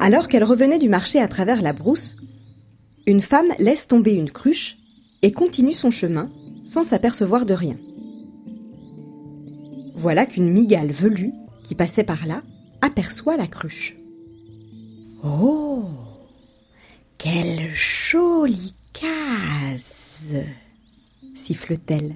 [0.00, 2.16] Alors qu'elle revenait du marché à travers la brousse,
[3.06, 4.76] une femme laisse tomber une cruche
[5.20, 6.30] et continue son chemin
[6.64, 7.76] sans s'apercevoir de rien.
[9.94, 11.32] Voilà qu'une migale velue
[11.64, 12.42] qui passait par là
[12.80, 13.94] aperçoit la cruche.
[15.22, 15.84] Oh
[17.18, 20.34] Quelle jolie case
[21.34, 22.14] siffle-t-elle.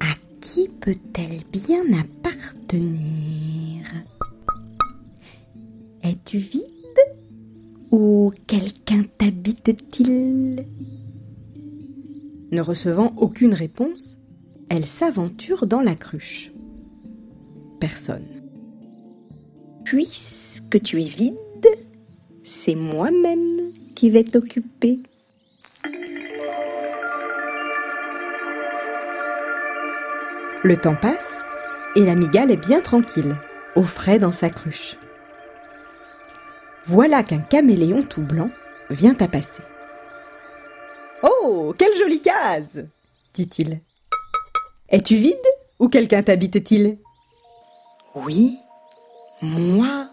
[0.00, 3.37] À qui peut-elle bien appartenir?
[6.02, 6.64] Es-tu vide
[7.90, 10.64] Ou quelqu'un t'habite-t-il?
[12.50, 14.16] Ne recevant aucune réponse,
[14.68, 16.50] elle s'aventure dans la cruche.
[17.80, 18.26] Personne.
[19.84, 21.34] Puisque tu es vide,
[22.44, 25.00] c'est moi-même qui vais t'occuper.
[30.62, 31.38] Le temps passe
[31.96, 33.34] et la migale est bien tranquille,
[33.76, 34.96] au frais dans sa cruche.
[36.88, 38.48] Voilà qu'un caméléon tout blanc
[38.88, 39.62] vient à passer.
[41.22, 42.86] Oh, quelle jolie case
[43.34, 43.78] dit-il.
[44.88, 45.36] Es-tu vide
[45.78, 46.96] ou quelqu'un t'habite-t-il?
[48.14, 48.58] Oui,
[49.42, 50.06] moi,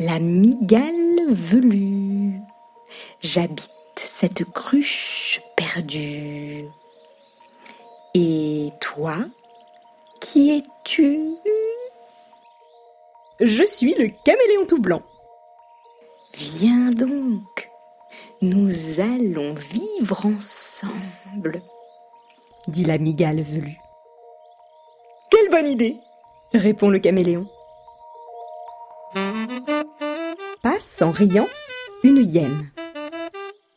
[0.00, 2.34] la migale velue.
[3.22, 6.64] J'habite cette cruche perdue.
[8.14, 9.14] Et toi,
[10.20, 11.20] qui es-tu?
[13.40, 15.02] Je suis le caméléon tout blanc.
[16.38, 17.68] Viens donc,
[18.42, 21.60] nous allons vivre ensemble,
[22.68, 23.76] dit la migale velue.
[25.32, 25.96] Quelle bonne idée
[26.54, 27.44] répond le caméléon.
[30.62, 31.48] Passe en riant
[32.04, 32.70] une hyène.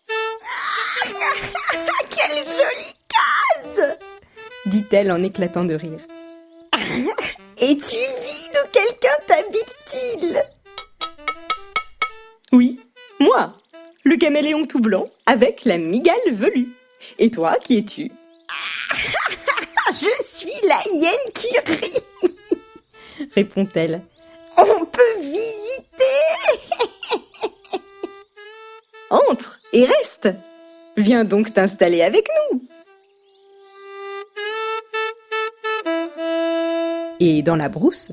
[2.12, 3.98] Quelle jolie case
[4.68, 6.00] dit-elle en éclatant de rire.
[7.58, 9.71] Es-tu vide ou quelqu'un t'habite-t-il
[14.22, 16.70] caméléon tout blanc avec la migale velue.
[17.18, 18.12] Et toi, qui es-tu?
[19.94, 22.30] Je suis la hyène qui rit,
[23.36, 24.04] répond-elle.
[24.58, 26.06] On peut visiter
[29.10, 30.30] Entre et reste
[30.98, 32.62] Viens donc t'installer avec nous
[37.20, 38.12] Et dans la brousse,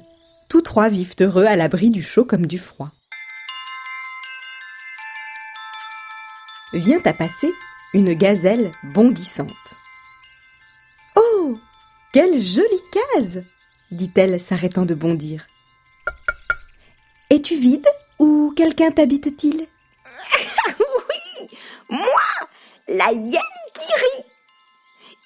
[0.49, 2.89] tous trois vivent heureux à l'abri du chaud comme du froid.
[6.75, 7.53] Vient à passer
[7.95, 9.49] une gazelle bondissante.
[11.17, 11.57] Oh
[12.13, 13.43] Quelle jolie case
[13.91, 15.47] dit-elle s'arrêtant de bondir.
[17.31, 17.87] Es-tu vide
[18.19, 19.67] ou quelqu'un t'habite-t-il?
[20.79, 21.49] Oui
[21.89, 22.49] Moi
[22.89, 23.41] La hyène
[23.75, 24.25] qui rit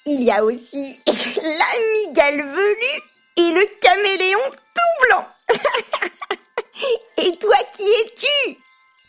[0.05, 3.01] Il y a aussi la migale velue
[3.35, 5.27] et le caméléon tout blanc.
[7.17, 8.57] et toi qui es-tu?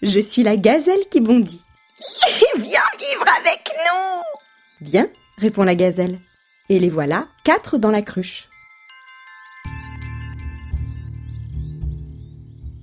[0.02, 1.63] Je suis la gazelle qui bondit.
[2.56, 6.18] Viens vivre avec nous Bien, répond la gazelle.
[6.68, 8.48] Et les voilà, quatre dans la cruche.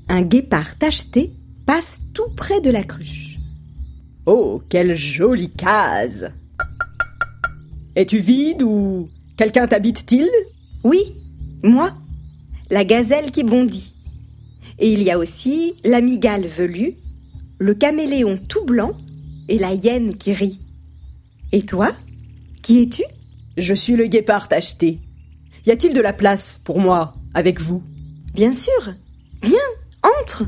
[0.10, 1.32] Un guépard tacheté
[1.66, 3.38] passe tout près de la cruche.
[4.26, 6.32] Oh, quelle jolie case
[7.96, 10.30] Es-tu vide ou quelqu'un t'habite-t-il?
[10.84, 11.14] Oui,
[11.64, 11.92] moi,
[12.70, 13.94] la gazelle qui bondit.
[14.80, 16.96] Et il y a aussi la migale velue,
[17.60, 18.94] le caméléon tout blanc
[19.52, 20.60] et la hyène qui rit.
[21.52, 21.92] Et toi,
[22.64, 23.04] qui es-tu?
[23.58, 24.98] Je suis le guépard tacheté.
[25.66, 27.84] Y a-t-il de la place pour moi avec vous?
[28.34, 28.94] Bien sûr.
[29.44, 29.60] Viens,
[30.22, 30.46] entre.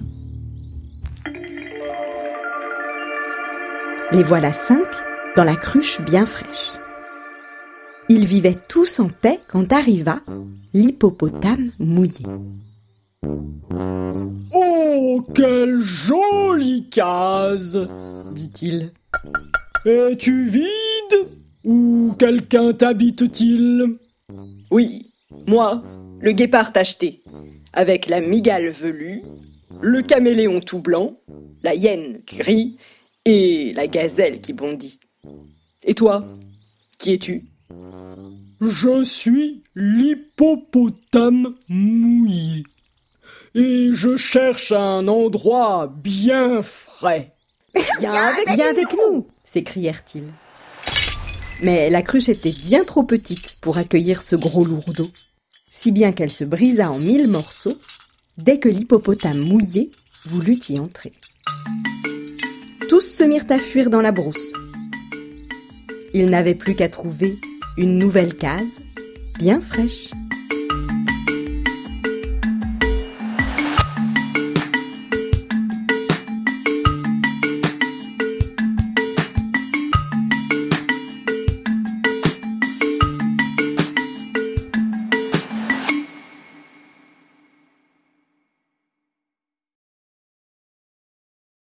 [4.14, 4.88] Les voilà cinq
[5.36, 6.78] dans la cruche bien fraîche.
[8.08, 10.22] Ils vivaient tous en paix quand arriva
[10.74, 12.26] l'hippopotame mouillé.
[14.54, 17.90] Oh, quelle jolie case
[18.34, 18.92] dit-il.
[19.86, 21.28] Es-tu vide
[21.64, 23.98] Ou quelqu'un t'habite-t-il?
[24.72, 25.08] Oui,
[25.48, 25.84] moi,
[26.22, 27.22] le guépard tacheté,
[27.74, 29.22] avec la migale velue,
[29.82, 31.14] le caméléon tout blanc,
[31.64, 32.78] la hyène rit
[33.26, 35.00] et la gazelle qui bondit.
[35.84, 36.26] Et toi,
[36.98, 37.44] qui es-tu?
[38.62, 42.64] Je suis l'hippopotame mouillé.
[43.56, 47.32] Et je cherche un endroit bien frais.
[48.00, 50.32] Viens avec, Viens avec nous s'écrièrent-ils.
[51.62, 55.10] Mais la cruche était bien trop petite pour accueillir ce gros lourdeau,
[55.72, 57.78] si bien qu'elle se brisa en mille morceaux
[58.38, 59.92] dès que l'hippopotame mouillé
[60.26, 61.14] voulut y entrer.
[62.90, 64.54] Tous se mirent à fuir dans la brousse.
[66.14, 67.38] Ils n'avaient plus qu'à trouver
[67.78, 68.80] une nouvelle case
[69.40, 70.12] bien fraîche.